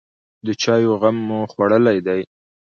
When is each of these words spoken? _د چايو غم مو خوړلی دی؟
_د 0.45 0.47
چايو 0.61 0.91
غم 1.01 1.17
مو 1.27 1.39
خوړلی 1.51 1.97
دی؟ 2.05 2.21